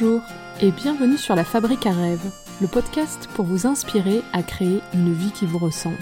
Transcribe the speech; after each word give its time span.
Bonjour 0.00 0.22
et 0.60 0.70
bienvenue 0.70 1.16
sur 1.16 1.34
La 1.34 1.44
Fabrique 1.44 1.86
à 1.86 1.92
rêves, 1.92 2.30
le 2.60 2.68
podcast 2.68 3.28
pour 3.34 3.44
vous 3.44 3.66
inspirer 3.66 4.22
à 4.32 4.42
créer 4.42 4.80
une 4.94 5.12
vie 5.12 5.32
qui 5.32 5.44
vous 5.44 5.58
ressemble. 5.58 5.98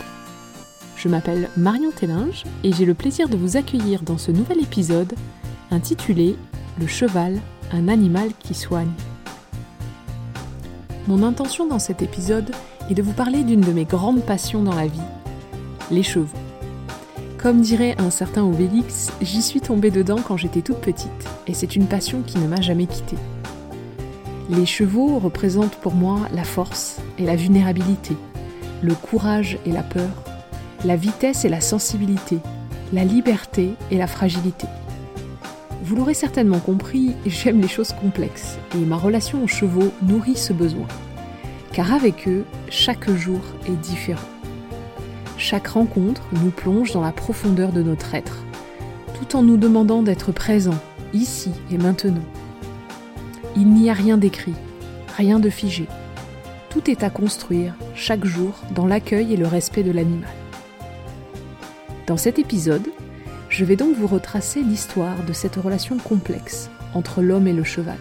Je 0.96 1.08
m'appelle 1.08 1.48
Marion 1.56 1.90
Tellinge 1.92 2.44
et 2.62 2.72
j'ai 2.72 2.84
le 2.84 2.94
plaisir 2.94 3.28
de 3.28 3.36
vous 3.36 3.56
accueillir 3.56 4.02
dans 4.02 4.18
ce 4.18 4.32
nouvel 4.32 4.60
épisode 4.60 5.14
intitulé 5.70 6.36
Le 6.78 6.86
cheval, 6.86 7.38
un 7.72 7.88
animal 7.88 8.30
qui 8.38 8.54
soigne. 8.54 8.92
Mon 11.06 11.22
intention 11.22 11.66
dans 11.66 11.78
cet 11.78 12.02
épisode 12.02 12.50
est 12.90 12.94
de 12.94 13.02
vous 13.02 13.14
parler 13.14 13.44
d'une 13.44 13.62
de 13.62 13.72
mes 13.72 13.84
grandes 13.84 14.24
passions 14.24 14.62
dans 14.62 14.74
la 14.74 14.88
vie, 14.88 15.00
les 15.90 16.02
chevaux. 16.02 16.36
Comme 17.38 17.60
dirait 17.60 17.94
un 17.98 18.10
certain 18.10 18.42
Obélix, 18.42 19.10
j'y 19.22 19.40
suis 19.40 19.60
tombée 19.60 19.90
dedans 19.90 20.18
quand 20.26 20.36
j'étais 20.36 20.62
toute 20.62 20.80
petite, 20.80 21.28
et 21.46 21.54
c'est 21.54 21.76
une 21.76 21.86
passion 21.86 22.22
qui 22.26 22.38
ne 22.38 22.48
m'a 22.48 22.60
jamais 22.60 22.86
quittée. 22.86 23.16
Les 24.48 24.64
chevaux 24.64 25.18
représentent 25.18 25.74
pour 25.74 25.94
moi 25.94 26.20
la 26.32 26.44
force 26.44 26.98
et 27.18 27.24
la 27.24 27.34
vulnérabilité, 27.34 28.16
le 28.80 28.94
courage 28.94 29.58
et 29.66 29.72
la 29.72 29.82
peur, 29.82 30.08
la 30.84 30.94
vitesse 30.94 31.44
et 31.44 31.48
la 31.48 31.60
sensibilité, 31.60 32.38
la 32.92 33.02
liberté 33.02 33.70
et 33.90 33.98
la 33.98 34.06
fragilité. 34.06 34.68
Vous 35.82 35.96
l'aurez 35.96 36.14
certainement 36.14 36.60
compris, 36.60 37.16
j'aime 37.26 37.60
les 37.60 37.66
choses 37.66 37.92
complexes 37.92 38.58
et 38.76 38.84
ma 38.84 38.96
relation 38.96 39.42
aux 39.42 39.48
chevaux 39.48 39.92
nourrit 40.02 40.36
ce 40.36 40.52
besoin. 40.52 40.86
Car 41.72 41.92
avec 41.92 42.28
eux, 42.28 42.44
chaque 42.70 43.10
jour 43.10 43.40
est 43.68 43.80
différent. 43.80 44.28
Chaque 45.38 45.66
rencontre 45.66 46.22
nous 46.40 46.50
plonge 46.50 46.92
dans 46.92 47.02
la 47.02 47.12
profondeur 47.12 47.72
de 47.72 47.82
notre 47.82 48.14
être, 48.14 48.44
tout 49.18 49.36
en 49.36 49.42
nous 49.42 49.56
demandant 49.56 50.02
d'être 50.02 50.30
présents, 50.30 50.78
ici 51.12 51.50
et 51.72 51.78
maintenant. 51.78 52.22
Il 53.58 53.68
n'y 53.72 53.88
a 53.88 53.94
rien 53.94 54.18
d'écrit, 54.18 54.54
rien 55.16 55.38
de 55.38 55.48
figé. 55.48 55.86
Tout 56.68 56.90
est 56.90 57.02
à 57.02 57.08
construire 57.08 57.74
chaque 57.94 58.26
jour 58.26 58.52
dans 58.74 58.86
l'accueil 58.86 59.32
et 59.32 59.36
le 59.38 59.46
respect 59.46 59.82
de 59.82 59.92
l'animal. 59.92 60.28
Dans 62.06 62.18
cet 62.18 62.38
épisode, 62.38 62.86
je 63.48 63.64
vais 63.64 63.76
donc 63.76 63.96
vous 63.96 64.06
retracer 64.06 64.62
l'histoire 64.62 65.24
de 65.26 65.32
cette 65.32 65.56
relation 65.56 65.96
complexe 65.96 66.68
entre 66.92 67.22
l'homme 67.22 67.46
et 67.46 67.54
le 67.54 67.64
cheval, 67.64 67.98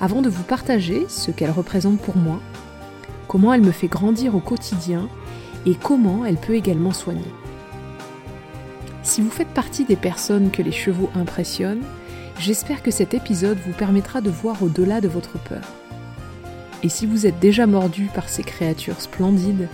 avant 0.00 0.20
de 0.20 0.28
vous 0.28 0.42
partager 0.42 1.06
ce 1.08 1.30
qu'elle 1.30 1.52
représente 1.52 2.00
pour 2.00 2.16
moi, 2.16 2.40
comment 3.28 3.52
elle 3.52 3.62
me 3.62 3.70
fait 3.70 3.86
grandir 3.86 4.34
au 4.34 4.40
quotidien 4.40 5.08
et 5.64 5.76
comment 5.76 6.24
elle 6.24 6.38
peut 6.38 6.54
également 6.54 6.92
soigner. 6.92 7.32
Si 9.04 9.20
vous 9.20 9.30
faites 9.30 9.54
partie 9.54 9.84
des 9.84 9.94
personnes 9.94 10.50
que 10.50 10.62
les 10.62 10.72
chevaux 10.72 11.10
impressionnent, 11.14 11.84
J'espère 12.38 12.82
que 12.82 12.90
cet 12.90 13.14
épisode 13.14 13.58
vous 13.58 13.72
permettra 13.72 14.20
de 14.20 14.28
voir 14.30 14.62
au-delà 14.62 15.00
de 15.00 15.08
votre 15.08 15.42
peur. 15.42 15.64
Et 16.82 16.90
si 16.90 17.06
vous 17.06 17.26
êtes 17.26 17.40
déjà 17.40 17.66
mordu 17.66 18.10
par 18.14 18.28
ces 18.28 18.42
créatures 18.42 19.00
splendides, 19.00 19.68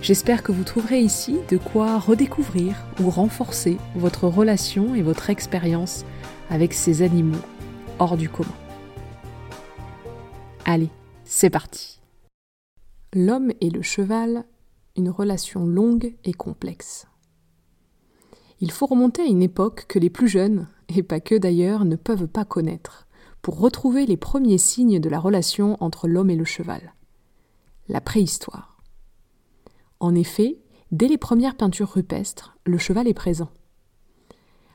j'espère 0.00 0.44
que 0.44 0.52
vous 0.52 0.62
trouverez 0.62 1.00
ici 1.00 1.38
de 1.50 1.56
quoi 1.56 1.98
redécouvrir 1.98 2.76
ou 3.00 3.10
renforcer 3.10 3.76
votre 3.96 4.28
relation 4.28 4.94
et 4.94 5.02
votre 5.02 5.30
expérience 5.30 6.04
avec 6.48 6.74
ces 6.74 7.02
animaux 7.02 7.42
hors 7.98 8.16
du 8.16 8.28
commun. 8.28 8.54
Allez, 10.64 10.90
c'est 11.24 11.50
parti. 11.50 12.00
L'homme 13.14 13.50
et 13.60 13.70
le 13.70 13.82
cheval, 13.82 14.44
une 14.96 15.10
relation 15.10 15.66
longue 15.66 16.14
et 16.24 16.32
complexe. 16.32 17.08
Il 18.60 18.70
faut 18.70 18.86
remonter 18.86 19.22
à 19.22 19.26
une 19.26 19.42
époque 19.42 19.86
que 19.88 19.98
les 19.98 20.08
plus 20.08 20.28
jeunes, 20.28 20.68
et 20.88 21.02
pas 21.02 21.20
que 21.20 21.34
d'ailleurs, 21.34 21.84
ne 21.84 21.96
peuvent 21.96 22.28
pas 22.28 22.44
connaître, 22.44 23.06
pour 23.42 23.58
retrouver 23.58 24.06
les 24.06 24.16
premiers 24.16 24.58
signes 24.58 25.00
de 25.00 25.08
la 25.08 25.18
relation 25.18 25.76
entre 25.80 26.08
l'homme 26.08 26.30
et 26.30 26.36
le 26.36 26.44
cheval. 26.44 26.94
La 27.88 28.00
préhistoire. 28.00 28.76
En 30.00 30.14
effet, 30.14 30.58
dès 30.92 31.08
les 31.08 31.18
premières 31.18 31.56
peintures 31.56 31.92
rupestres, 31.92 32.56
le 32.64 32.78
cheval 32.78 33.08
est 33.08 33.14
présent. 33.14 33.50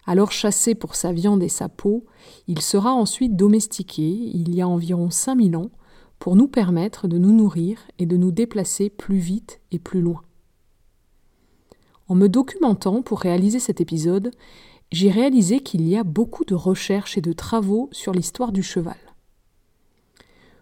Alors 0.05 0.31
chassé 0.31 0.73
pour 0.75 0.95
sa 0.95 1.11
viande 1.11 1.43
et 1.43 1.49
sa 1.49 1.69
peau, 1.69 2.05
il 2.47 2.61
sera 2.61 2.93
ensuite 2.93 3.35
domestiqué, 3.35 4.03
il 4.03 4.55
y 4.55 4.61
a 4.61 4.67
environ 4.67 5.09
5000 5.09 5.55
ans, 5.55 5.69
pour 6.17 6.35
nous 6.35 6.47
permettre 6.47 7.07
de 7.07 7.17
nous 7.17 7.31
nourrir 7.31 7.79
et 7.99 8.05
de 8.05 8.17
nous 8.17 8.31
déplacer 8.31 8.89
plus 8.89 9.17
vite 9.17 9.59
et 9.71 9.79
plus 9.79 10.01
loin. 10.01 10.21
En 12.07 12.15
me 12.15 12.27
documentant 12.27 13.01
pour 13.01 13.19
réaliser 13.19 13.59
cet 13.59 13.81
épisode, 13.81 14.31
j'ai 14.91 15.09
réalisé 15.09 15.61
qu'il 15.61 15.87
y 15.87 15.95
a 15.95 16.03
beaucoup 16.03 16.43
de 16.43 16.55
recherches 16.55 17.17
et 17.17 17.21
de 17.21 17.33
travaux 17.33 17.89
sur 17.91 18.11
l'histoire 18.11 18.51
du 18.51 18.61
cheval. 18.61 18.97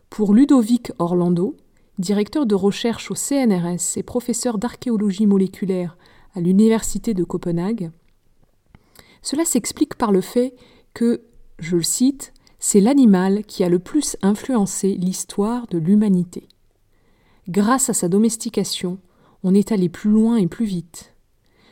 Pour 0.09 0.33
Ludovic 0.33 0.91
Orlando, 0.99 1.55
directeur 1.97 2.45
de 2.45 2.55
recherche 2.55 3.11
au 3.11 3.15
CNRS 3.15 3.97
et 3.97 4.03
professeur 4.03 4.57
d'archéologie 4.57 5.25
moléculaire 5.25 5.97
à 6.35 6.41
l'Université 6.41 7.13
de 7.13 7.23
Copenhague, 7.23 7.91
cela 9.21 9.45
s'explique 9.45 9.95
par 9.95 10.11
le 10.11 10.21
fait 10.21 10.55
que, 10.93 11.21
je 11.59 11.75
le 11.75 11.83
cite, 11.83 12.33
c'est 12.59 12.81
l'animal 12.81 13.43
qui 13.45 13.63
a 13.63 13.69
le 13.69 13.79
plus 13.79 14.15
influencé 14.21 14.93
l'histoire 14.93 15.67
de 15.67 15.77
l'humanité. 15.77 16.47
Grâce 17.47 17.89
à 17.89 17.93
sa 17.93 18.09
domestication, 18.09 18.99
on 19.43 19.53
est 19.53 19.71
allé 19.71 19.89
plus 19.89 20.11
loin 20.11 20.37
et 20.37 20.47
plus 20.47 20.65
vite. 20.65 21.13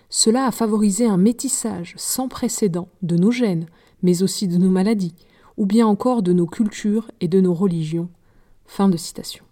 Cela 0.09 0.45
a 0.45 0.51
favorisé 0.51 1.05
un 1.05 1.17
métissage 1.17 1.93
sans 1.97 2.27
précédent 2.27 2.89
de 3.01 3.17
nos 3.17 3.31
gènes, 3.31 3.67
mais 4.01 4.23
aussi 4.23 4.47
de 4.47 4.57
nos 4.57 4.69
maladies, 4.69 5.15
ou 5.57 5.65
bien 5.65 5.85
encore 5.85 6.23
de 6.23 6.33
nos 6.33 6.47
cultures 6.47 7.11
et 7.19 7.27
de 7.27 7.41
nos 7.41 7.53
religions. 7.53 8.09
Fin 8.65 8.89
de 8.89 8.97
citation. 8.97 9.43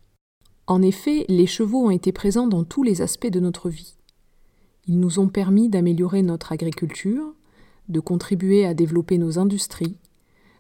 En 0.68 0.82
effet, 0.82 1.26
les 1.28 1.46
chevaux 1.46 1.86
ont 1.86 1.92
été 1.92 2.12
présents 2.12 2.48
dans 2.48 2.64
tous 2.64 2.84
les 2.84 3.02
aspects 3.02 3.28
de 3.28 3.40
notre 3.40 3.70
vie. 3.70 3.98
Ils 4.88 5.00
nous 5.00 5.20
ont 5.20 5.28
permis 5.28 5.70
d'améliorer 5.70 6.22
notre 6.22 6.52
agriculture, 6.52 7.34
de 7.90 8.00
contribuer 8.00 8.66
à 8.66 8.74
développer 8.74 9.18
nos 9.18 9.38
industries, 9.40 9.98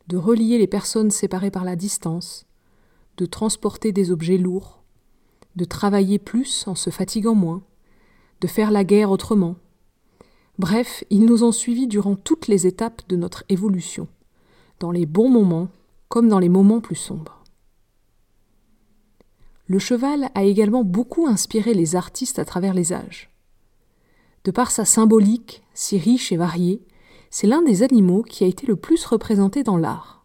de 0.07 0.17
relier 0.17 0.57
les 0.57 0.67
personnes 0.67 1.09
séparées 1.09 1.51
par 1.51 1.63
la 1.63 1.75
distance, 1.75 2.45
de 3.17 3.25
transporter 3.25 3.91
des 3.91 4.11
objets 4.11 4.37
lourds, 4.37 4.83
de 5.55 5.65
travailler 5.65 6.19
plus 6.19 6.65
en 6.67 6.75
se 6.75 6.89
fatiguant 6.89 7.35
moins, 7.35 7.63
de 8.41 8.47
faire 8.47 8.71
la 8.71 8.83
guerre 8.83 9.09
autrement, 9.09 9.55
Bref, 10.57 11.03
ils 11.09 11.25
nous 11.25 11.43
ont 11.43 11.51
suivis 11.51 11.87
durant 11.87 12.15
toutes 12.15 12.47
les 12.47 12.65
étapes 12.65 13.01
de 13.09 13.15
notre 13.15 13.43
évolution, 13.49 14.07
dans 14.79 14.91
les 14.91 15.05
bons 15.05 15.29
moments 15.29 15.69
comme 16.07 16.29
dans 16.29 16.39
les 16.39 16.49
moments 16.49 16.79
plus 16.79 16.95
sombres. 16.95 17.43
Le 19.67 19.79
cheval 19.79 20.29
a 20.35 20.43
également 20.43 20.83
beaucoup 20.83 21.27
inspiré 21.27 21.73
les 21.73 21.95
artistes 21.95 22.39
à 22.39 22.45
travers 22.45 22.73
les 22.73 22.93
âges. 22.93 23.31
De 24.43 24.51
par 24.51 24.71
sa 24.71 24.85
symbolique, 24.85 25.63
si 25.73 25.97
riche 25.97 26.31
et 26.31 26.37
variée, 26.37 26.85
c'est 27.31 27.47
l'un 27.47 27.63
des 27.63 27.83
animaux 27.83 28.21
qui 28.21 28.43
a 28.43 28.47
été 28.47 28.67
le 28.67 28.75
plus 28.75 29.03
représenté 29.05 29.63
dans 29.63 29.77
l'art. 29.77 30.23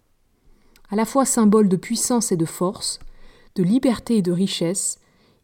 À 0.91 0.97
la 0.97 1.07
fois 1.07 1.25
symbole 1.25 1.69
de 1.69 1.77
puissance 1.77 2.31
et 2.31 2.37
de 2.37 2.45
force, 2.45 3.01
de 3.57 3.63
liberté 3.63 4.19
et 4.19 4.23
de 4.23 4.31
richesse, 4.31 4.99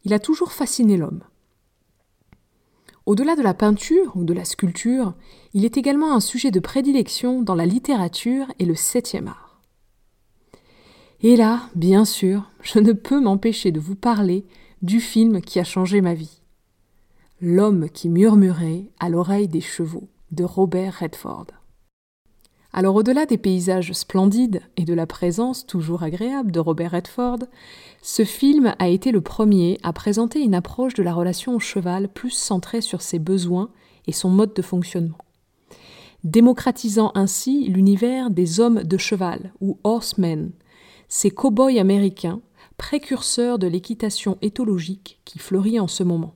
il 0.05 0.13
a 0.13 0.19
toujours 0.19 0.51
fasciné 0.51 0.95
l'homme. 0.95 1.23
Au-delà 3.07 3.37
de 3.37 3.41
la 3.41 3.53
peinture 3.53 4.11
ou 4.17 4.25
de 4.25 4.33
la 4.33 4.43
sculpture, 4.43 5.13
il 5.53 5.63
est 5.63 5.77
également 5.77 6.13
un 6.13 6.19
sujet 6.19 6.51
de 6.51 6.59
prédilection 6.59 7.41
dans 7.41 7.55
la 7.55 7.65
littérature 7.65 8.47
et 8.59 8.65
le 8.65 8.75
septième 8.75 9.29
art. 9.29 9.61
Et 11.21 11.37
là, 11.37 11.69
bien 11.73 12.03
sûr, 12.03 12.51
je 12.61 12.79
ne 12.79 12.91
peux 12.91 13.21
m'empêcher 13.21 13.71
de 13.71 13.79
vous 13.79 13.95
parler 13.95 14.45
du 14.81 14.99
film 14.99 15.39
qui 15.39 15.57
a 15.57 15.63
changé 15.63 16.01
ma 16.01 16.15
vie. 16.15 16.41
L'homme 17.39 17.89
qui 17.89 18.09
murmurait 18.09 18.91
à 18.99 19.07
l'oreille 19.07 19.47
des 19.47 19.61
chevaux 19.61 20.09
de 20.31 20.43
Robert 20.43 20.99
Redford. 20.99 21.47
Alors 22.77 22.93
au-delà 22.93 23.25
des 23.25 23.39
paysages 23.39 23.91
splendides 23.93 24.61
et 24.75 24.85
de 24.85 24.93
la 24.93 25.07
présence 25.07 25.65
toujours 25.65 26.03
agréable 26.03 26.51
de 26.51 26.59
Robert 26.59 26.91
Redford, 26.91 27.39
ce 28.03 28.23
film 28.23 28.75
a 28.77 28.87
été 28.87 29.11
le 29.11 29.21
premier 29.21 29.79
à 29.81 29.93
présenter 29.93 30.41
une 30.41 30.53
approche 30.53 30.93
de 30.93 31.01
la 31.01 31.11
relation 31.11 31.55
au 31.55 31.59
cheval 31.59 32.07
plus 32.07 32.29
centrée 32.29 32.81
sur 32.81 33.01
ses 33.01 33.17
besoins 33.17 33.71
et 34.05 34.11
son 34.11 34.29
mode 34.29 34.53
de 34.53 34.61
fonctionnement, 34.61 35.17
démocratisant 36.23 37.11
ainsi 37.15 37.67
l'univers 37.67 38.29
des 38.29 38.59
hommes 38.59 38.83
de 38.83 38.97
cheval 38.99 39.53
ou 39.59 39.79
horsemen, 39.83 40.51
ces 41.07 41.31
cow-boys 41.31 41.79
américains 41.79 42.41
précurseurs 42.77 43.57
de 43.57 43.65
l'équitation 43.65 44.37
éthologique 44.43 45.19
qui 45.25 45.39
fleurit 45.39 45.79
en 45.79 45.87
ce 45.87 46.03
moment. 46.03 46.35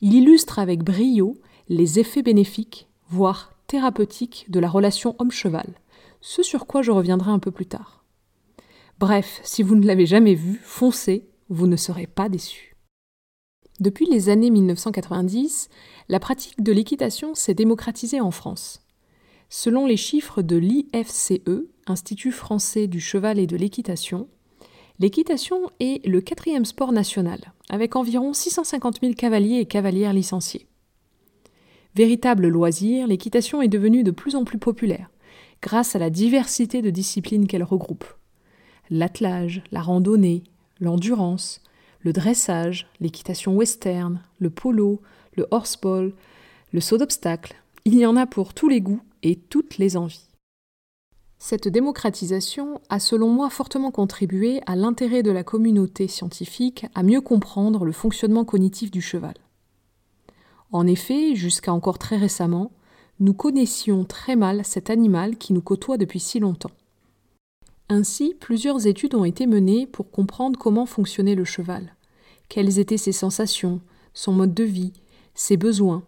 Il 0.00 0.14
illustre 0.14 0.60
avec 0.60 0.84
brio 0.84 1.36
les 1.68 1.98
effets 1.98 2.22
bénéfiques, 2.22 2.86
voire 3.08 3.55
thérapeutique 3.66 4.46
de 4.48 4.60
la 4.60 4.68
relation 4.68 5.16
homme-cheval, 5.18 5.74
ce 6.20 6.42
sur 6.42 6.66
quoi 6.66 6.82
je 6.82 6.90
reviendrai 6.90 7.30
un 7.30 7.38
peu 7.38 7.50
plus 7.50 7.66
tard. 7.66 8.04
Bref, 8.98 9.40
si 9.44 9.62
vous 9.62 9.76
ne 9.76 9.86
l'avez 9.86 10.06
jamais 10.06 10.34
vu, 10.34 10.60
foncez, 10.62 11.28
vous 11.48 11.66
ne 11.66 11.76
serez 11.76 12.06
pas 12.06 12.28
déçu. 12.28 12.76
Depuis 13.78 14.06
les 14.06 14.30
années 14.30 14.50
1990, 14.50 15.68
la 16.08 16.18
pratique 16.18 16.62
de 16.62 16.72
l'équitation 16.72 17.34
s'est 17.34 17.54
démocratisée 17.54 18.20
en 18.20 18.30
France. 18.30 18.80
Selon 19.50 19.86
les 19.86 19.98
chiffres 19.98 20.42
de 20.42 20.56
l'IFCE, 20.56 21.68
Institut 21.88 22.32
français 22.32 22.88
du 22.88 22.98
cheval 22.98 23.38
et 23.38 23.46
de 23.46 23.56
l'équitation, 23.56 24.26
l'équitation 24.98 25.70
est 25.78 26.04
le 26.04 26.20
quatrième 26.20 26.64
sport 26.64 26.90
national, 26.90 27.52
avec 27.70 27.94
environ 27.94 28.32
650 28.32 29.00
000 29.02 29.12
cavaliers 29.14 29.60
et 29.60 29.66
cavalières 29.66 30.12
licenciés. 30.12 30.66
Véritable 31.96 32.48
loisir, 32.48 33.06
l'équitation 33.06 33.62
est 33.62 33.68
devenue 33.68 34.04
de 34.04 34.10
plus 34.10 34.36
en 34.36 34.44
plus 34.44 34.58
populaire, 34.58 35.08
grâce 35.62 35.96
à 35.96 35.98
la 35.98 36.10
diversité 36.10 36.82
de 36.82 36.90
disciplines 36.90 37.46
qu'elle 37.46 37.62
regroupe. 37.62 38.04
L'attelage, 38.90 39.64
la 39.70 39.80
randonnée, 39.80 40.42
l'endurance, 40.78 41.62
le 42.00 42.12
dressage, 42.12 42.86
l'équitation 43.00 43.56
western, 43.56 44.20
le 44.38 44.50
polo, 44.50 45.00
le 45.36 45.46
horseball, 45.50 46.12
le 46.70 46.80
saut 46.82 46.98
d'obstacle, 46.98 47.56
il 47.86 47.94
y 47.94 48.04
en 48.04 48.16
a 48.16 48.26
pour 48.26 48.52
tous 48.52 48.68
les 48.68 48.82
goûts 48.82 49.00
et 49.22 49.36
toutes 49.36 49.78
les 49.78 49.96
envies. 49.96 50.28
Cette 51.38 51.66
démocratisation 51.66 52.82
a 52.90 53.00
selon 53.00 53.30
moi 53.30 53.48
fortement 53.48 53.90
contribué 53.90 54.60
à 54.66 54.76
l'intérêt 54.76 55.22
de 55.22 55.30
la 55.30 55.44
communauté 55.44 56.08
scientifique 56.08 56.84
à 56.94 57.02
mieux 57.02 57.22
comprendre 57.22 57.86
le 57.86 57.92
fonctionnement 57.92 58.44
cognitif 58.44 58.90
du 58.90 59.00
cheval. 59.00 59.32
En 60.72 60.86
effet, 60.86 61.34
jusqu'à 61.34 61.72
encore 61.72 61.98
très 61.98 62.16
récemment, 62.16 62.72
nous 63.20 63.34
connaissions 63.34 64.04
très 64.04 64.36
mal 64.36 64.64
cet 64.64 64.90
animal 64.90 65.36
qui 65.36 65.52
nous 65.52 65.62
côtoie 65.62 65.96
depuis 65.96 66.20
si 66.20 66.38
longtemps. 66.38 66.72
Ainsi, 67.88 68.34
plusieurs 68.38 68.86
études 68.86 69.14
ont 69.14 69.24
été 69.24 69.46
menées 69.46 69.86
pour 69.86 70.10
comprendre 70.10 70.58
comment 70.58 70.86
fonctionnait 70.86 71.36
le 71.36 71.44
cheval, 71.44 71.94
quelles 72.48 72.78
étaient 72.78 72.96
ses 72.96 73.12
sensations, 73.12 73.80
son 74.12 74.32
mode 74.32 74.54
de 74.54 74.64
vie, 74.64 74.92
ses 75.34 75.56
besoins, 75.56 76.02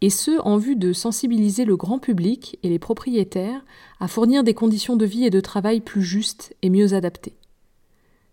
et 0.00 0.10
ce 0.10 0.40
en 0.40 0.56
vue 0.56 0.76
de 0.76 0.92
sensibiliser 0.92 1.64
le 1.64 1.76
grand 1.76 1.98
public 1.98 2.58
et 2.62 2.68
les 2.68 2.78
propriétaires 2.78 3.64
à 4.00 4.08
fournir 4.08 4.44
des 4.44 4.54
conditions 4.54 4.96
de 4.96 5.04
vie 5.04 5.24
et 5.24 5.30
de 5.30 5.40
travail 5.40 5.80
plus 5.80 6.02
justes 6.02 6.54
et 6.62 6.70
mieux 6.70 6.94
adaptées. 6.94 7.34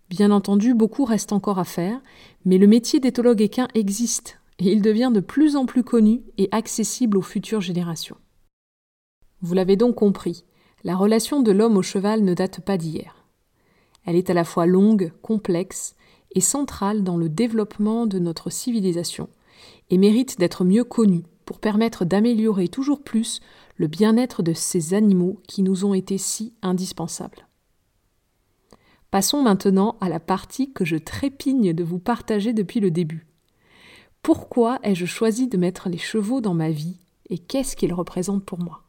Bien 0.08 0.30
entendu, 0.30 0.72
beaucoup 0.74 1.04
reste 1.04 1.32
encore 1.32 1.58
à 1.58 1.64
faire, 1.64 2.00
mais 2.44 2.58
le 2.58 2.68
métier 2.68 3.00
d'éthologue 3.00 3.42
équin 3.42 3.68
existe 3.74 4.38
et 4.58 4.72
il 4.72 4.82
devient 4.82 5.10
de 5.12 5.20
plus 5.20 5.56
en 5.56 5.66
plus 5.66 5.84
connu 5.84 6.22
et 6.38 6.48
accessible 6.52 7.18
aux 7.18 7.22
futures 7.22 7.60
générations. 7.60 8.16
Vous 9.42 9.54
l'avez 9.54 9.76
donc 9.76 9.96
compris, 9.96 10.44
la 10.84 10.96
relation 10.96 11.40
de 11.40 11.52
l'homme 11.52 11.76
au 11.76 11.82
cheval 11.82 12.22
ne 12.22 12.34
date 12.34 12.60
pas 12.60 12.78
d'hier. 12.78 13.26
Elle 14.04 14.16
est 14.16 14.30
à 14.30 14.34
la 14.34 14.44
fois 14.44 14.66
longue, 14.66 15.12
complexe 15.20 15.96
et 16.34 16.40
centrale 16.40 17.02
dans 17.02 17.16
le 17.16 17.28
développement 17.28 18.06
de 18.06 18.18
notre 18.18 18.50
civilisation, 18.50 19.28
et 19.90 19.98
mérite 19.98 20.38
d'être 20.38 20.64
mieux 20.64 20.84
connue 20.84 21.24
pour 21.44 21.60
permettre 21.60 22.04
d'améliorer 22.04 22.68
toujours 22.68 23.02
plus 23.02 23.40
le 23.76 23.86
bien-être 23.86 24.42
de 24.42 24.52
ces 24.52 24.94
animaux 24.94 25.40
qui 25.46 25.62
nous 25.62 25.84
ont 25.84 25.94
été 25.94 26.18
si 26.18 26.54
indispensables. 26.62 27.46
Passons 29.10 29.42
maintenant 29.42 29.96
à 30.00 30.08
la 30.08 30.20
partie 30.20 30.72
que 30.72 30.84
je 30.84 30.96
trépigne 30.96 31.72
de 31.72 31.84
vous 31.84 31.98
partager 31.98 32.52
depuis 32.52 32.80
le 32.80 32.90
début. 32.90 33.26
Pourquoi 34.26 34.80
ai-je 34.82 35.06
choisi 35.06 35.46
de 35.46 35.56
mettre 35.56 35.88
les 35.88 35.98
chevaux 35.98 36.40
dans 36.40 36.52
ma 36.52 36.68
vie 36.68 36.96
et 37.30 37.38
qu'est-ce 37.38 37.76
qu'ils 37.76 37.94
représentent 37.94 38.44
pour 38.44 38.58
moi? 38.58 38.82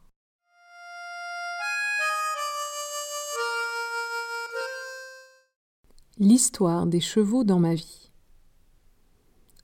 L'histoire 6.18 6.86
des 6.86 6.98
chevaux 6.98 7.44
dans 7.44 7.60
ma 7.60 7.76
vie. 7.76 8.10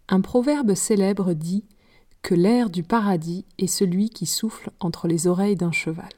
Un 0.07 0.21
proverbe 0.21 0.77
célèbre 0.77 1.33
dit 1.33 1.65
que 2.23 2.37
l'air 2.37 2.71
du 2.71 2.85
paradis 2.85 3.45
est 3.59 3.67
celui 3.67 4.11
qui 4.11 4.27
souffle 4.27 4.71
entre 4.79 5.09
les 5.09 5.27
oreilles 5.27 5.57
d'un 5.57 5.73
cheval. 5.73 6.13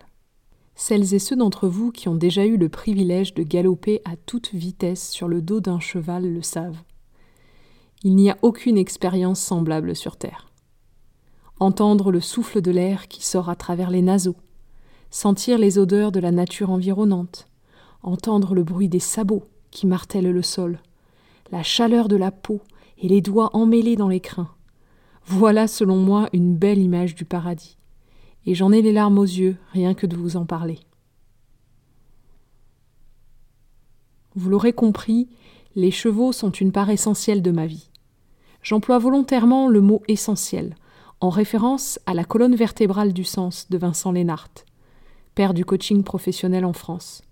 Celles 0.75 1.15
et 1.15 1.19
ceux 1.19 1.37
d'entre 1.37 1.67
vous 1.67 1.93
qui 1.93 2.11
ont 2.11 2.15
déjà 2.15 2.45
eu 2.45 2.59
le 2.59 2.69
privilège 2.69 3.33
de 3.33 3.43
galoper 3.43 4.03
à 4.05 4.17
toute 4.17 4.53
vitesse 4.53 5.09
sur 5.09 5.29
le 5.29 5.41
dos 5.41 5.61
d'un 5.61 5.81
cheval 5.81 6.31
le 6.31 6.43
savent. 6.43 6.83
Il 8.03 8.15
n'y 8.15 8.31
a 8.31 8.39
aucune 8.43 8.79
expérience 8.79 9.41
semblable 9.41 9.97
sur 9.97 10.17
Terre. 10.17 10.51
Entendre 11.59 12.13
le 12.13 12.21
souffle 12.21 12.61
de 12.61 12.71
l'air 12.71 13.09
qui 13.09 13.25
sort 13.25 13.49
à 13.49 13.57
travers 13.57 13.91
les 13.91 14.03
naseaux, 14.03 14.37
sentir 15.11 15.59
les 15.59 15.79
odeurs 15.79 16.13
de 16.13 16.21
la 16.21 16.31
nature 16.31 16.71
environnante, 16.71 17.49
entendre 18.03 18.55
le 18.55 18.65
bruit 18.65 18.89
des 18.89 19.01
sabots 19.01 19.45
qui 19.71 19.87
martèlent 19.87 20.31
le 20.31 20.43
sol, 20.43 20.81
la 21.51 21.63
chaleur 21.63 22.09
de 22.09 22.17
la 22.17 22.31
peau 22.31 22.61
et 22.99 23.09
les 23.09 23.21
doigts 23.21 23.51
emmêlés 23.55 23.97
dans 23.97 24.09
les 24.09 24.21
crins, 24.21 24.51
voilà, 25.29 25.67
selon 25.67 25.97
moi, 25.97 26.29
une 26.33 26.57
belle 26.57 26.79
image 26.79 27.17
du 27.17 27.25
paradis. 27.25 27.77
Et 28.47 28.55
j'en 28.55 28.71
ai 28.71 28.81
les 28.81 28.93
larmes 28.93 29.19
aux 29.19 29.25
yeux, 29.25 29.57
rien 29.73 29.93
que 29.93 30.07
de 30.07 30.17
vous 30.17 30.37
en 30.37 30.47
parler. 30.47 30.79
Vous 34.37 34.49
l'aurez 34.49 34.73
compris, 34.73 35.29
les 35.77 35.91
chevaux 35.91 36.33
sont 36.33 36.51
une 36.51 36.73
part 36.73 36.89
essentielle 36.89 37.43
de 37.43 37.51
ma 37.51 37.67
vie. 37.67 37.91
J'emploie 38.63 38.99
volontairement 38.99 39.69
le 39.69 39.83
mot 39.83 40.03
essentiel, 40.09 40.75
en 41.21 41.29
référence 41.29 42.01
à 42.07 42.15
la 42.15 42.25
colonne 42.25 42.57
vertébrale 42.57 43.13
du 43.13 43.25
sens 43.25 43.69
de 43.69 43.77
Vincent 43.77 44.11
Lénart, 44.11 44.49
père 45.35 45.53
du 45.53 45.67
coaching 45.67 46.03
professionnel 46.03 46.65
en 46.65 46.73
France. 46.73 47.23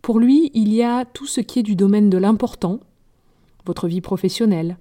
Pour 0.00 0.18
lui, 0.18 0.50
il 0.54 0.72
y 0.72 0.82
a 0.82 1.04
tout 1.04 1.26
ce 1.26 1.42
qui 1.42 1.58
est 1.58 1.62
du 1.62 1.76
domaine 1.76 2.08
de 2.08 2.16
l'important, 2.16 2.80
votre 3.66 3.88
vie 3.88 4.00
professionnelle, 4.00 4.78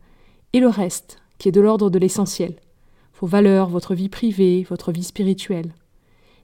et 0.53 0.61
le 0.61 0.69
reste, 0.69 1.21
qui 1.37 1.49
est 1.49 1.53
de 1.53 1.61
l'ordre 1.61 1.89
de 1.89 1.99
l'essentiel. 1.99 2.55
Vos 3.19 3.27
valeurs, 3.27 3.67
votre 3.67 3.93
vie 3.93 4.09
privée, 4.09 4.65
votre 4.69 4.93
vie 4.93 5.03
spirituelle. 5.03 5.73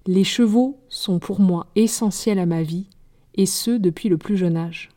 Les 0.06 0.26
chevaux 0.26 0.78
sont 0.90 1.20
pour 1.20 1.40
moi 1.40 1.68
essentiels 1.78 2.40
à 2.40 2.46
ma 2.46 2.62
vie, 2.62 2.88
et 3.36 3.46
ce 3.46 3.72
depuis 3.72 4.10
le 4.10 4.18
plus 4.18 4.36
jeune 4.36 4.58
âge. 4.58 4.90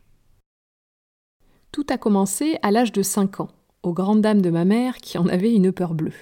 Tout 1.71 1.85
a 1.89 1.97
commencé 1.97 2.57
à 2.61 2.71
l'âge 2.71 2.91
de 2.91 3.01
5 3.01 3.41
ans, 3.41 3.49
aux 3.83 3.93
grandes 3.93 4.21
dames 4.21 4.41
de 4.41 4.49
ma 4.49 4.65
mère 4.65 4.97
qui 4.97 5.17
en 5.17 5.27
avait 5.27 5.53
une 5.53 5.71
peur 5.71 5.93
bleue. 5.93 6.13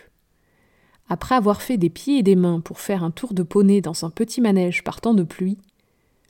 Après 1.09 1.35
avoir 1.35 1.61
fait 1.61 1.77
des 1.77 1.89
pieds 1.89 2.17
et 2.17 2.23
des 2.23 2.35
mains 2.35 2.59
pour 2.59 2.79
faire 2.79 3.03
un 3.03 3.11
tour 3.11 3.33
de 3.33 3.43
poney 3.43 3.81
dans 3.81 4.05
un 4.05 4.09
petit 4.09 4.41
manège 4.41 4.83
par 4.83 4.99
temps 4.99 5.13
de 5.13 5.23
pluie, 5.23 5.57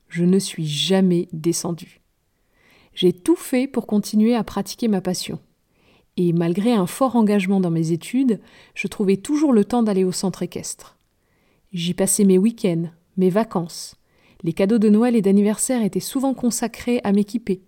je 0.07 0.23
ne 0.23 0.39
suis 0.39 0.67
jamais 0.67 1.27
descendue. 1.33 2.01
J'ai 2.93 3.13
tout 3.13 3.35
fait 3.35 3.67
pour 3.67 3.87
continuer 3.87 4.35
à 4.35 4.43
pratiquer 4.43 4.87
ma 4.87 5.01
passion 5.01 5.39
et 6.17 6.33
malgré 6.33 6.73
un 6.73 6.87
fort 6.87 7.15
engagement 7.15 7.59
dans 7.59 7.69
mes 7.69 7.91
études, 7.91 8.39
je 8.73 8.87
trouvais 8.87 9.17
toujours 9.17 9.53
le 9.53 9.63
temps 9.63 9.83
d'aller 9.83 10.03
au 10.03 10.11
centre 10.11 10.41
équestre. 10.41 10.97
J'y 11.71 11.93
passais 11.93 12.23
mes 12.23 12.39
week-ends, 12.39 12.89
mes 13.17 13.29
vacances. 13.29 13.95
Les 14.43 14.53
cadeaux 14.53 14.79
de 14.79 14.89
Noël 14.89 15.15
et 15.15 15.21
d'anniversaire 15.21 15.83
étaient 15.83 15.99
souvent 15.99 16.33
consacrés 16.33 16.99
à 17.03 17.11
m'équiper, 17.11 17.61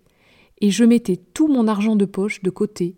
et 0.60 0.70
je 0.70 0.84
mettais 0.84 1.16
tout 1.16 1.48
mon 1.48 1.66
argent 1.68 1.96
de 1.96 2.04
poche 2.04 2.42
de 2.42 2.50
côté 2.50 2.96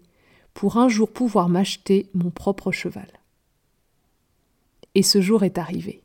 pour 0.55 0.77
un 0.77 0.89
jour 0.89 1.11
pouvoir 1.11 1.49
m'acheter 1.49 2.09
mon 2.15 2.31
propre 2.31 2.73
cheval. 2.73 3.09
Et 4.95 5.03
ce 5.03 5.21
jour 5.21 5.45
est 5.45 5.59
arrivé. 5.59 6.03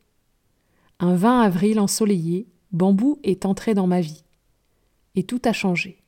Un 1.00 1.14
20 1.14 1.42
avril 1.42 1.80
ensoleillé, 1.80 2.46
Bambou 2.72 3.18
est 3.22 3.44
entré 3.44 3.74
dans 3.74 3.86
ma 3.86 4.00
vie. 4.00 4.24
Et 5.14 5.22
tout 5.22 5.40
a 5.44 5.52
changé. 5.52 6.02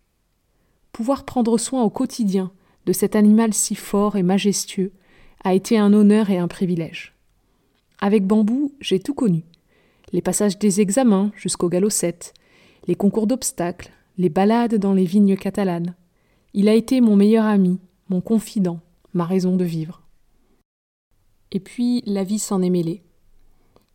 Pouvoir 0.92 1.25
prendre 1.25 1.59
soin 1.59 1.83
au 1.83 1.90
quotidien 1.90 2.50
de 2.87 2.92
cet 2.92 3.14
animal 3.16 3.52
si 3.52 3.75
fort 3.75 4.16
et 4.16 4.23
majestueux 4.23 4.92
a 5.45 5.54
été 5.54 5.78
un 5.78 5.92
honneur 5.92 6.30
et 6.30 6.38
un 6.38 6.49
privilège. 6.49 7.14
Avec 7.99 8.26
Bambou, 8.26 8.73
j'ai 8.80 8.99
tout 8.99 9.14
connu. 9.14 9.45
Les 10.12 10.23
passages 10.23 10.59
des 10.59 10.80
examens 10.80 11.30
jusqu'au 11.37 11.69
galop 11.69 11.90
7, 11.90 12.35
les 12.87 12.95
concours 12.95 13.26
d'obstacles, 13.26 13.92
les 14.21 14.29
balades 14.29 14.75
dans 14.75 14.93
les 14.93 15.07
vignes 15.07 15.35
catalanes. 15.35 15.95
Il 16.53 16.69
a 16.69 16.75
été 16.75 17.00
mon 17.00 17.17
meilleur 17.17 17.47
ami, 17.47 17.81
mon 18.11 18.21
confident, 18.21 18.81
ma 19.15 19.25
raison 19.25 19.57
de 19.57 19.65
vivre. 19.65 20.03
Et 21.53 21.59
puis 21.59 22.03
la 22.05 22.23
vie 22.23 22.39
s'en 22.39 22.61
est 22.61 22.69
mêlée. 22.69 23.03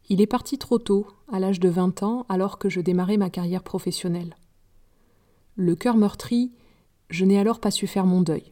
Il 0.10 0.22
est 0.22 0.28
parti 0.28 0.58
trop 0.58 0.80
tôt, 0.80 1.06
à 1.32 1.40
l'âge 1.40 1.60
de 1.60 1.70
20 1.70 2.02
ans, 2.02 2.26
alors 2.28 2.58
que 2.58 2.70
je 2.70 2.82
démarrais 2.82 3.18
ma 3.18 3.30
carrière 3.30 3.62
professionnelle. 3.62 4.36
Le 5.58 5.76
cœur 5.76 5.96
meurtri, 5.96 6.52
je 7.12 7.24
n'ai 7.24 7.38
alors 7.38 7.60
pas 7.60 7.70
su 7.70 7.86
faire 7.86 8.08
mon 8.08 8.22
deuil 8.22 8.50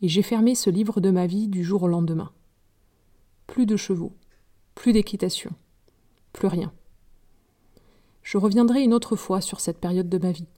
et 0.00 0.08
j'ai 0.08 0.22
fermé 0.22 0.56
ce 0.56 0.70
livre 0.70 1.00
de 1.00 1.10
ma 1.10 1.28
vie 1.28 1.46
du 1.46 1.62
jour 1.62 1.84
au 1.84 1.88
lendemain. 1.88 2.32
Plus 3.46 3.64
de 3.66 3.76
chevaux, 3.76 4.16
plus 4.74 4.92
d'équitation, 4.92 5.52
plus 6.32 6.48
rien. 6.48 6.72
Je 8.24 8.38
reviendrai 8.38 8.82
une 8.82 8.92
autre 8.92 9.14
fois 9.14 9.40
sur 9.40 9.60
cette 9.60 9.78
période 9.78 10.08
de 10.08 10.18
ma 10.18 10.32
vie, 10.32 10.48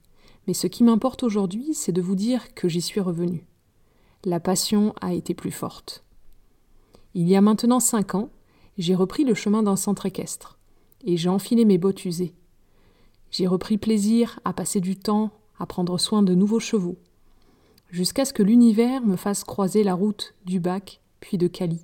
mais 0.47 0.53
ce 0.53 0.67
qui 0.67 0.83
m'importe 0.83 1.23
aujourd'hui, 1.23 1.73
c'est 1.73 1.91
de 1.91 2.01
vous 2.01 2.15
dire 2.15 2.53
que 2.53 2.67
j'y 2.67 2.81
suis 2.81 3.01
revenu. 3.01 3.45
La 4.23 4.39
passion 4.39 4.93
a 5.01 5.13
été 5.13 5.33
plus 5.33 5.51
forte. 5.51 6.03
Il 7.13 7.27
y 7.27 7.35
a 7.35 7.41
maintenant 7.41 7.79
cinq 7.79 8.15
ans, 8.15 8.29
j'ai 8.77 8.95
repris 8.95 9.23
le 9.23 9.33
chemin 9.33 9.63
d'un 9.63 9.75
centre 9.75 10.05
équestre, 10.05 10.57
et 11.03 11.17
j'ai 11.17 11.29
enfilé 11.29 11.65
mes 11.65 11.77
bottes 11.77 12.05
usées. 12.05 12.33
J'ai 13.31 13.47
repris 13.47 13.77
plaisir 13.77 14.39
à 14.45 14.53
passer 14.53 14.81
du 14.81 14.95
temps, 14.95 15.31
à 15.59 15.65
prendre 15.65 15.97
soin 15.97 16.23
de 16.23 16.35
nouveaux 16.35 16.59
chevaux, 16.59 16.97
jusqu'à 17.89 18.25
ce 18.25 18.33
que 18.33 18.43
l'univers 18.43 19.01
me 19.05 19.15
fasse 19.15 19.43
croiser 19.43 19.83
la 19.83 19.93
route 19.93 20.33
du 20.45 20.59
bac 20.59 21.01
puis 21.19 21.37
de 21.37 21.47
Cali, 21.47 21.81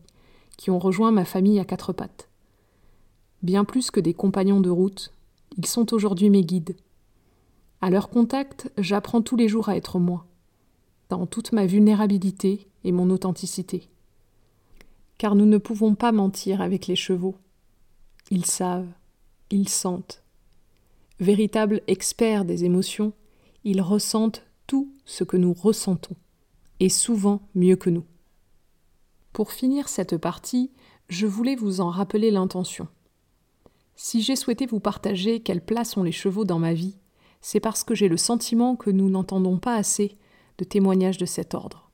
qui 0.58 0.70
ont 0.70 0.80
rejoint 0.80 1.12
ma 1.12 1.26
famille 1.26 1.60
à 1.60 1.66
quatre 1.66 1.94
pattes. 1.94 2.30
Bien 3.42 3.64
plus 3.64 3.90
que 3.90 4.00
des 4.00 4.14
compagnons 4.14 4.62
de 4.62 4.70
route, 4.70 5.14
ils 5.58 5.66
sont 5.66 5.94
aujourd'hui 5.94 6.30
mes 6.30 6.44
guides. 6.44 6.76
À 7.82 7.90
leur 7.90 8.10
contact, 8.10 8.72
j'apprends 8.78 9.24
tous 9.24 9.36
les 9.36 9.48
jours 9.48 9.68
à 9.68 9.76
être 9.76 9.98
moi, 9.98 10.28
dans 11.10 11.26
toute 11.26 11.52
ma 11.52 11.66
vulnérabilité 11.66 12.68
et 12.84 12.92
mon 12.92 13.10
authenticité. 13.10 13.90
Car 15.18 15.34
nous 15.34 15.48
ne 15.48 15.58
pouvons 15.58 15.96
pas 15.96 16.12
mentir 16.12 16.62
avec 16.62 16.86
les 16.86 16.96
chevaux. 16.96 17.36
Ils 18.30 18.46
savent, 18.46 18.92
ils 19.50 19.68
sentent. 19.68 20.24
Véritables 21.20 21.82
experts 21.88 22.46
des 22.46 22.66
émotions, 22.66 23.14
ils 23.64 23.82
ressentent 23.82 24.46
tout 24.68 24.94
ce 25.06 25.24
que 25.24 25.38
nous 25.38 25.54
ressentons, 25.54 26.16
et 26.80 26.90
souvent 26.90 27.42
mieux 27.56 27.76
que 27.76 27.90
nous. 27.90 28.06
Pour 29.34 29.52
finir 29.52 29.90
cette 29.90 30.18
partie, 30.18 30.72
je 31.10 31.26
voulais 31.26 31.56
vous 31.56 31.82
en 31.82 31.90
rappeler 31.90 32.30
l'intention. 32.30 32.88
Si 33.96 34.22
j'ai 34.22 34.36
souhaité 34.36 34.68
vous 34.68 34.80
partager 34.80 35.42
quelle 35.42 35.66
place 35.66 35.98
ont 35.98 36.04
les 36.04 36.12
chevaux 36.12 36.46
dans 36.46 36.60
ma 36.60 36.74
vie, 36.74 36.96
c'est 37.42 37.60
parce 37.60 37.84
que 37.84 37.96
j'ai 37.96 38.08
le 38.08 38.18
sentiment 38.18 38.76
que 38.76 38.90
nous 38.90 39.10
n'entendons 39.10 39.58
pas 39.58 39.76
assez 39.76 40.18
de 40.58 40.64
témoignages 40.64 41.18
de 41.18 41.26
cet 41.26 41.54
ordre. 41.54 41.92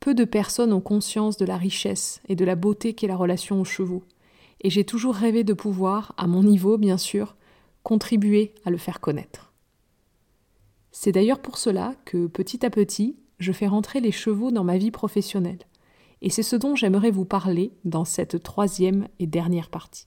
Peu 0.00 0.14
de 0.14 0.24
personnes 0.24 0.72
ont 0.72 0.80
conscience 0.80 1.36
de 1.36 1.44
la 1.44 1.56
richesse 1.56 2.20
et 2.28 2.34
de 2.34 2.44
la 2.44 2.56
beauté 2.56 2.94
qu'est 2.94 3.06
la 3.06 3.16
relation 3.16 3.60
aux 3.60 3.64
chevaux, 3.64 4.02
et 4.60 4.70
j'ai 4.70 4.84
toujours 4.84 5.14
rêvé 5.14 5.44
de 5.44 5.52
pouvoir, 5.52 6.14
à 6.16 6.26
mon 6.26 6.42
niveau 6.42 6.78
bien 6.78 6.98
sûr, 6.98 7.36
contribuer 7.82 8.54
à 8.64 8.70
le 8.70 8.78
faire 8.78 9.00
connaître. 9.00 9.52
C'est 10.92 11.12
d'ailleurs 11.12 11.40
pour 11.40 11.58
cela 11.58 11.94
que, 12.04 12.26
petit 12.26 12.64
à 12.64 12.70
petit, 12.70 13.16
je 13.38 13.52
fais 13.52 13.66
rentrer 13.66 14.00
les 14.00 14.12
chevaux 14.12 14.50
dans 14.50 14.64
ma 14.64 14.78
vie 14.78 14.90
professionnelle, 14.90 15.66
et 16.20 16.30
c'est 16.30 16.42
ce 16.42 16.56
dont 16.56 16.76
j'aimerais 16.76 17.10
vous 17.10 17.24
parler 17.24 17.72
dans 17.84 18.04
cette 18.04 18.42
troisième 18.42 19.08
et 19.18 19.26
dernière 19.26 19.68
partie. 19.68 20.06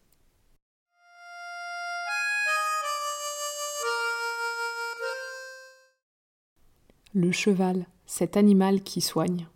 Le 7.17 7.31
cheval, 7.31 7.87
cet 8.05 8.35
animal 8.35 8.83
qui 8.83 8.99
soigne. 8.99 9.47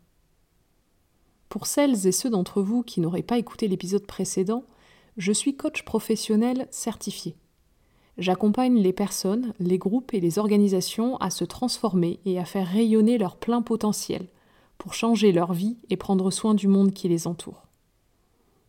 Pour 1.49 1.67
celles 1.67 2.07
et 2.07 2.13
ceux 2.13 2.29
d'entre 2.29 2.61
vous 2.61 2.83
qui 2.83 3.01
n'auraient 3.01 3.21
pas 3.21 3.37
écouté 3.37 3.67
l'épisode 3.67 4.07
précédent, 4.07 4.63
je 5.17 5.33
suis 5.33 5.57
coach 5.57 5.83
professionnel 5.83 6.69
certifié. 6.71 7.35
J'accompagne 8.17 8.79
les 8.79 8.93
personnes, 8.93 9.53
les 9.59 9.77
groupes 9.77 10.13
et 10.13 10.21
les 10.21 10.39
organisations 10.39 11.17
à 11.17 11.29
se 11.29 11.43
transformer 11.43 12.21
et 12.23 12.39
à 12.39 12.45
faire 12.45 12.65
rayonner 12.65 13.17
leur 13.17 13.35
plein 13.35 13.61
potentiel 13.61 14.29
pour 14.77 14.93
changer 14.93 15.33
leur 15.33 15.51
vie 15.51 15.75
et 15.89 15.97
prendre 15.97 16.31
soin 16.31 16.53
du 16.53 16.69
monde 16.69 16.93
qui 16.93 17.09
les 17.09 17.27
entoure. 17.27 17.67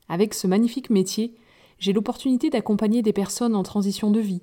Avec 0.08 0.34
ce 0.34 0.48
magnifique 0.48 0.90
métier, 0.90 1.36
j'ai 1.78 1.92
l'opportunité 1.92 2.50
d'accompagner 2.50 3.02
des 3.02 3.12
personnes 3.12 3.54
en 3.54 3.62
transition 3.62 4.10
de 4.10 4.18
vie, 4.18 4.42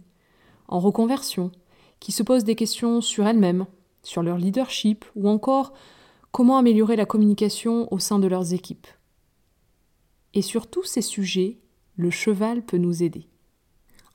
en 0.69 0.79
reconversion, 0.79 1.51
qui 1.99 2.13
se 2.13 2.23
posent 2.23 2.45
des 2.45 2.55
questions 2.55 3.01
sur 3.01 3.27
elles-mêmes, 3.27 3.65
sur 4.07 4.23
leur 4.23 4.37
leadership 4.37 5.05
ou 5.15 5.27
encore 5.27 5.73
comment 6.31 6.57
améliorer 6.57 6.95
la 6.95 7.05
communication 7.05 7.91
au 7.93 7.99
sein 7.99 8.19
de 8.19 8.27
leurs 8.27 8.53
équipes. 8.53 8.87
Et 10.33 10.41
sur 10.41 10.67
tous 10.67 10.83
ces 10.83 11.01
sujets, 11.01 11.59
le 11.95 12.09
cheval 12.09 12.65
peut 12.65 12.77
nous 12.77 13.03
aider. 13.03 13.27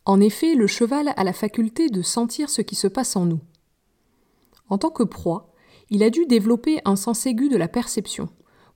En 0.05 0.21
effet, 0.21 0.55
le 0.55 0.67
cheval 0.67 1.13
a 1.17 1.25
la 1.25 1.33
faculté 1.33 1.89
de 1.89 2.03
sentir 2.03 2.49
ce 2.49 2.63
qui 2.63 2.75
se 2.75 2.89
passe 2.89 3.17
en 3.17 3.27
nous. 3.27 3.41
En 4.69 4.79
tant 4.79 4.91
que 4.91 5.03
proie, 5.03 5.53
il 5.91 6.03
a 6.03 6.11
dû 6.11 6.27
développer 6.27 6.81
un 6.85 6.97
sens 6.97 7.27
aigu 7.27 7.49
de 7.49 7.57
la 7.57 7.69
perception 7.69 8.31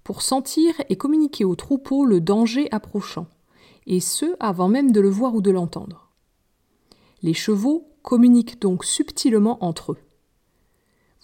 pour 0.05 0.23
sentir 0.23 0.75
et 0.89 0.97
communiquer 0.97 1.45
au 1.45 1.57
troupeau 1.57 2.05
le 2.05 2.21
danger 2.21 2.69
approchant, 2.71 3.27
et 3.87 4.01
ce 4.01 4.27
avant 4.39 4.69
même 4.69 4.93
de 4.93 5.01
le 5.01 5.09
voir 5.09 5.35
ou 5.35 5.41
de 5.41 5.51
l'entendre. 5.51 6.11
Les 7.23 7.35
chevaux 7.35 7.89
communiquent 8.03 8.61
donc 8.61 8.85
subtilement 8.85 9.65
entre 9.65 9.93
eux. 9.93 9.99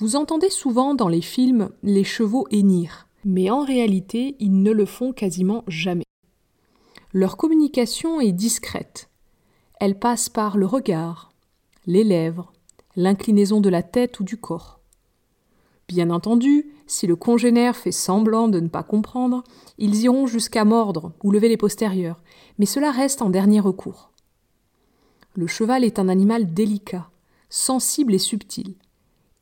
Vous 0.02 0.16
entendez 0.16 0.50
souvent 0.50 0.97
dans 0.97 1.06
les 1.06 1.21
films 1.21 1.71
les 1.85 2.02
chevaux 2.02 2.49
hennir, 2.50 3.06
mais 3.25 3.50
en 3.50 3.64
réalité 3.64 4.35
ils 4.40 4.61
ne 4.61 4.73
le 4.73 4.85
font 4.85 5.12
quasiment 5.12 5.62
jamais. 5.68 6.02
Leur 7.12 7.37
communication 7.37 8.21
est 8.21 8.32
discrète. 8.32 9.11
Elle 9.78 9.97
passe 9.97 10.28
par 10.28 10.56
le 10.56 10.66
regard, 10.66 11.30
les 11.87 12.02
lèvres, 12.02 12.52
l'inclinaison 12.97 13.61
de 13.61 13.68
la 13.68 13.85
tête 13.85 14.18
ou 14.18 14.25
du 14.25 14.37
corps. 14.37 14.80
Bien 15.87 16.11
entendu, 16.11 16.66
si 16.88 17.06
le 17.06 17.14
congénère 17.14 17.76
fait 17.76 17.92
semblant 17.92 18.49
de 18.49 18.59
ne 18.59 18.66
pas 18.66 18.82
comprendre, 18.82 19.44
ils 19.78 20.02
iront 20.02 20.26
jusqu'à 20.26 20.64
mordre 20.64 21.12
ou 21.23 21.30
lever 21.30 21.49
les 21.49 21.56
postérieurs, 21.56 22.21
mais 22.59 22.66
cela 22.66 22.90
reste 22.90 23.23
en 23.23 23.30
dernier 23.30 23.61
recours. 23.61 24.11
Le 25.37 25.47
cheval 25.47 25.85
est 25.85 26.00
un 26.00 26.09
animal 26.09 26.52
délicat, 26.52 27.09
sensible 27.50 28.14
et 28.14 28.18
subtil, 28.18 28.75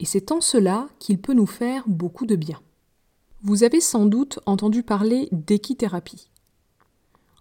et 0.00 0.07
c'est 0.07 0.33
en 0.33 0.40
cela 0.40 0.88
qu'il 0.99 1.21
peut 1.21 1.35
nous 1.35 1.47
faire 1.47 1.85
beaucoup 1.87 2.25
de 2.25 2.35
bien. 2.35 2.59
Vous 3.42 3.64
avez 3.64 3.80
sans 3.80 4.07
doute 4.07 4.40
entendu 4.47 4.83
parler 4.83 5.28
d'équithérapie. 5.30 6.30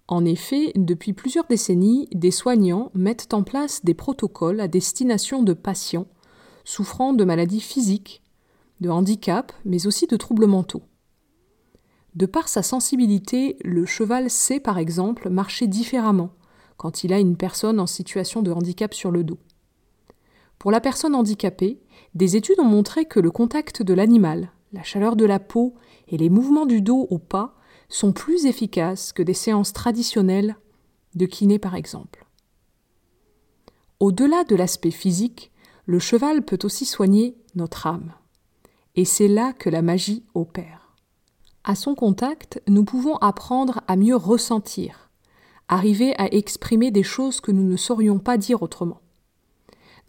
En 0.10 0.26
effet, 0.26 0.74
depuis 0.76 1.14
plusieurs 1.14 1.48
décennies, 1.48 2.10
des 2.12 2.32
soignants 2.32 2.92
mettent 2.94 3.34
en 3.34 3.44
place 3.44 3.86
des 3.86 3.94
protocoles 3.94 4.60
à 4.60 4.68
destination 4.68 5.42
de 5.42 5.54
patients 5.54 6.08
souffrant 6.66 7.14
de 7.14 7.24
maladies 7.24 7.62
physiques, 7.62 8.22
de 8.82 8.90
handicap, 8.90 9.54
mais 9.66 9.88
aussi 9.88 10.06
de 10.06 10.18
troubles 10.18 10.48
mentaux. 10.48 10.84
De 12.16 12.26
par 12.26 12.50
sa 12.50 12.62
sensibilité, 12.62 13.58
le 13.64 13.86
cheval 13.86 14.30
sait 14.30 14.60
par 14.60 14.78
exemple 14.78 15.30
marcher 15.30 15.68
différemment 15.68 16.32
quand 16.78 17.04
il 17.04 17.14
a 17.14 17.20
une 17.20 17.38
personne 17.38 17.80
en 17.80 17.88
situation 17.88 18.42
de 18.42 18.52
handicap 18.52 18.94
sur 18.94 19.12
le 19.12 19.24
dos. 19.24 19.40
Pour 20.60 20.72
la 20.72 20.82
personne 20.82 21.16
handicapée, 21.16 21.80
des 22.16 22.36
études 22.36 22.60
ont 22.60 22.66
montré 22.66 23.06
que 23.06 23.22
le 23.22 23.32
contact 23.32 23.82
de 23.82 23.94
l'animal, 23.94 24.52
la 24.74 24.84
chaleur 24.84 25.16
de 25.16 25.26
la 25.26 25.40
peau 25.40 25.74
et 26.10 26.18
les 26.18 26.30
mouvements 26.30 26.66
du 26.66 26.82
dos 26.82 27.08
au 27.10 27.18
pas 27.18 27.56
sont 27.88 28.12
plus 28.12 28.46
efficaces 28.46 29.14
que 29.14 29.24
des 29.24 29.34
séances 29.34 29.74
traditionnelles 29.74 30.58
de 31.16 31.26
kiné 31.26 31.60
par 31.60 31.76
exemple. 31.76 32.26
Au-delà 34.00 34.44
de 34.44 34.56
l'aspect 34.56 34.92
physique, 34.92 35.52
le 35.86 35.98
cheval 35.98 36.44
peut 36.44 36.60
aussi 36.64 36.86
soigner 36.86 37.36
notre 37.56 37.88
âme. 37.88 38.14
Et 38.96 39.06
c'est 39.06 39.28
là 39.28 39.54
que 39.54 39.70
la 39.70 39.82
magie 39.82 40.26
opère. 40.34 40.96
À 41.64 41.76
son 41.76 41.96
contact, 41.96 42.62
nous 42.68 42.84
pouvons 42.84 43.16
apprendre 43.18 43.82
à 43.88 43.96
mieux 43.96 44.16
ressentir, 44.16 45.10
arriver 45.68 46.14
à 46.18 46.34
exprimer 46.34 46.92
des 46.92 47.04
choses 47.04 47.42
que 47.42 47.52
nous 47.52 47.64
ne 47.64 47.78
saurions 47.78 48.20
pas 48.20 48.38
dire 48.38 48.62
autrement. 48.62 49.02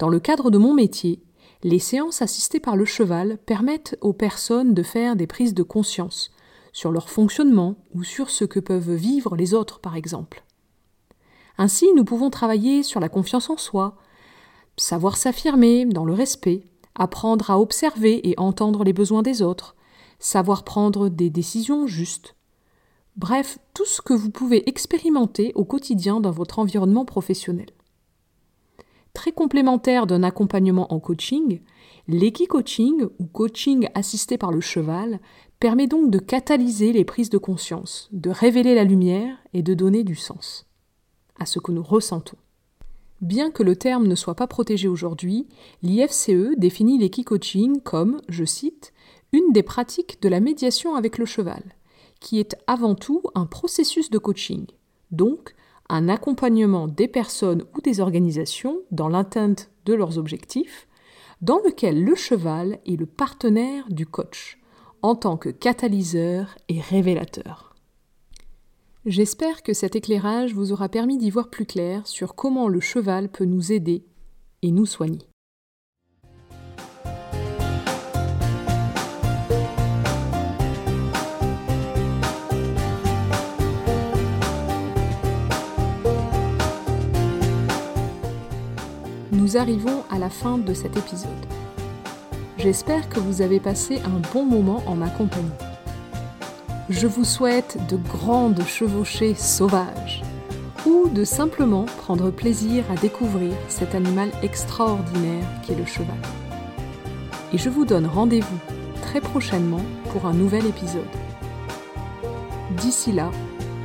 Dans 0.00 0.08
le 0.08 0.18
cadre 0.18 0.50
de 0.50 0.56
mon 0.56 0.72
métier, 0.72 1.22
les 1.62 1.78
séances 1.78 2.22
assistées 2.22 2.58
par 2.58 2.74
le 2.74 2.86
cheval 2.86 3.36
permettent 3.44 3.98
aux 4.00 4.14
personnes 4.14 4.72
de 4.72 4.82
faire 4.82 5.14
des 5.14 5.26
prises 5.26 5.52
de 5.52 5.62
conscience 5.62 6.30
sur 6.72 6.90
leur 6.90 7.10
fonctionnement 7.10 7.76
ou 7.94 8.02
sur 8.02 8.30
ce 8.30 8.46
que 8.46 8.60
peuvent 8.60 8.94
vivre 8.94 9.36
les 9.36 9.52
autres, 9.52 9.78
par 9.78 9.96
exemple. 9.96 10.42
Ainsi, 11.58 11.86
nous 11.94 12.06
pouvons 12.06 12.30
travailler 12.30 12.82
sur 12.82 12.98
la 12.98 13.10
confiance 13.10 13.50
en 13.50 13.58
soi, 13.58 13.98
savoir 14.78 15.18
s'affirmer 15.18 15.84
dans 15.84 16.06
le 16.06 16.14
respect, 16.14 16.64
apprendre 16.94 17.50
à 17.50 17.60
observer 17.60 18.26
et 18.26 18.38
entendre 18.38 18.84
les 18.84 18.94
besoins 18.94 19.20
des 19.20 19.42
autres, 19.42 19.76
savoir 20.18 20.64
prendre 20.64 21.10
des 21.10 21.28
décisions 21.28 21.86
justes. 21.86 22.36
Bref, 23.16 23.58
tout 23.74 23.84
ce 23.84 24.00
que 24.00 24.14
vous 24.14 24.30
pouvez 24.30 24.66
expérimenter 24.66 25.52
au 25.56 25.66
quotidien 25.66 26.20
dans 26.20 26.30
votre 26.30 26.58
environnement 26.58 27.04
professionnel. 27.04 27.68
Très 29.12 29.32
complémentaire 29.32 30.06
d'un 30.06 30.22
accompagnement 30.22 30.92
en 30.92 31.00
coaching, 31.00 31.60
l'équi-coaching 32.08 33.06
ou 33.18 33.26
coaching 33.26 33.88
assisté 33.94 34.38
par 34.38 34.52
le 34.52 34.60
cheval 34.60 35.20
permet 35.58 35.86
donc 35.86 36.10
de 36.10 36.18
catalyser 36.18 36.92
les 36.92 37.04
prises 37.04 37.30
de 37.30 37.38
conscience, 37.38 38.08
de 38.12 38.30
révéler 38.30 38.74
la 38.74 38.84
lumière 38.84 39.36
et 39.52 39.62
de 39.62 39.74
donner 39.74 40.04
du 40.04 40.14
sens 40.14 40.66
à 41.38 41.46
ce 41.46 41.58
que 41.58 41.72
nous 41.72 41.82
ressentons. 41.82 42.36
Bien 43.20 43.50
que 43.50 43.62
le 43.62 43.76
terme 43.76 44.06
ne 44.06 44.14
soit 44.14 44.34
pas 44.34 44.46
protégé 44.46 44.88
aujourd'hui, 44.88 45.46
l'IFCE 45.82 46.56
définit 46.56 46.98
l'équi-coaching 46.98 47.80
comme, 47.82 48.20
je 48.28 48.44
cite, 48.44 48.92
une 49.32 49.52
des 49.52 49.62
pratiques 49.62 50.22
de 50.22 50.28
la 50.28 50.40
médiation 50.40 50.94
avec 50.94 51.18
le 51.18 51.26
cheval, 51.26 51.62
qui 52.20 52.40
est 52.40 52.56
avant 52.66 52.94
tout 52.94 53.22
un 53.34 53.46
processus 53.46 54.10
de 54.10 54.18
coaching, 54.18 54.66
donc 55.10 55.54
un 55.90 56.08
accompagnement 56.08 56.86
des 56.86 57.08
personnes 57.08 57.64
ou 57.76 57.80
des 57.80 58.00
organisations 58.00 58.78
dans 58.92 59.08
l'atteinte 59.08 59.70
de 59.86 59.94
leurs 59.94 60.18
objectifs, 60.18 60.86
dans 61.42 61.58
lequel 61.64 62.04
le 62.04 62.14
cheval 62.14 62.78
est 62.86 62.96
le 62.96 63.06
partenaire 63.06 63.84
du 63.90 64.06
coach, 64.06 64.58
en 65.02 65.16
tant 65.16 65.36
que 65.36 65.48
catalyseur 65.48 66.56
et 66.68 66.80
révélateur. 66.80 67.74
J'espère 69.04 69.62
que 69.62 69.72
cet 69.72 69.96
éclairage 69.96 70.54
vous 70.54 70.72
aura 70.72 70.88
permis 70.88 71.18
d'y 71.18 71.30
voir 71.30 71.48
plus 71.48 71.66
clair 71.66 72.06
sur 72.06 72.34
comment 72.34 72.68
le 72.68 72.80
cheval 72.80 73.28
peut 73.28 73.46
nous 73.46 73.72
aider 73.72 74.04
et 74.62 74.70
nous 74.70 74.86
soigner. 74.86 75.29
Arrivons 89.56 90.04
à 90.10 90.18
la 90.18 90.30
fin 90.30 90.58
de 90.58 90.74
cet 90.74 90.96
épisode. 90.96 91.30
J'espère 92.58 93.08
que 93.08 93.20
vous 93.20 93.42
avez 93.42 93.60
passé 93.60 94.00
un 94.04 94.20
bon 94.32 94.44
moment 94.44 94.82
en 94.86 94.94
ma 94.94 95.08
compagnie. 95.08 95.48
Je 96.88 97.06
vous 97.06 97.24
souhaite 97.24 97.78
de 97.88 97.96
grandes 97.96 98.62
chevauchées 98.66 99.34
sauvages 99.34 100.22
ou 100.86 101.08
de 101.08 101.24
simplement 101.24 101.84
prendre 101.84 102.30
plaisir 102.30 102.84
à 102.90 102.96
découvrir 102.96 103.52
cet 103.68 103.94
animal 103.94 104.30
extraordinaire 104.42 105.44
qu'est 105.62 105.76
le 105.76 105.86
cheval. 105.86 106.18
Et 107.52 107.58
je 107.58 107.68
vous 107.68 107.84
donne 107.84 108.06
rendez-vous 108.06 108.58
très 109.02 109.20
prochainement 109.20 109.84
pour 110.12 110.26
un 110.26 110.34
nouvel 110.34 110.66
épisode. 110.66 111.02
D'ici 112.76 113.12
là, 113.12 113.30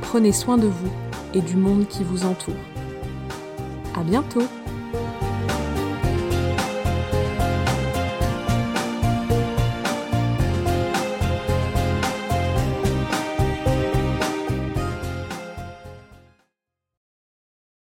prenez 0.02 0.32
soin 0.32 0.58
de 0.58 0.66
vous 0.66 0.90
et 1.34 1.40
du 1.40 1.56
monde 1.56 1.86
qui 1.88 2.04
vous 2.04 2.24
entoure. 2.24 2.54
À 3.94 4.02
bientôt! 4.02 4.42